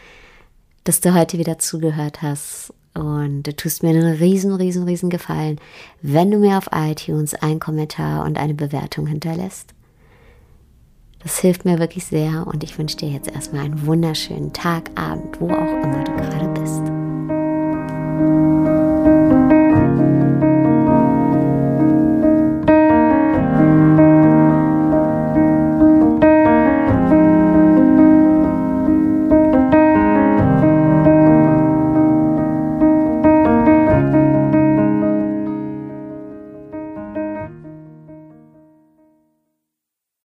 dass 0.84 1.02
du 1.02 1.14
heute 1.14 1.38
wieder 1.38 1.60
zugehört 1.60 2.22
hast. 2.22 2.74
Und 2.94 3.44
du 3.44 3.56
tust 3.56 3.84
mir 3.84 3.90
einen 3.90 4.16
riesen, 4.18 4.54
riesen, 4.54 4.84
riesen 4.84 5.10
Gefallen, 5.10 5.60
wenn 6.02 6.32
du 6.32 6.38
mir 6.38 6.58
auf 6.58 6.70
iTunes 6.74 7.34
einen 7.36 7.60
Kommentar 7.60 8.26
und 8.26 8.38
eine 8.38 8.56
Bewertung 8.56 9.08
hinterlässt. 9.08 9.74
Das 11.22 11.40
hilft 11.40 11.66
mir 11.66 11.80
wirklich 11.80 12.06
sehr 12.06 12.48
und 12.48 12.64
ich 12.64 12.78
wünsche 12.78 12.98
dir 12.98 13.10
jetzt 13.10 13.30
erstmal 13.30 13.66
einen 13.66 13.86
wunderschönen 13.86 14.54
Tag, 14.54 14.90
Abend, 14.96 15.40
wo 15.40 15.48
auch 15.48 15.84
immer 15.84 16.04
du 16.04 16.12
gerade 16.14 16.48
bist. 16.60 16.82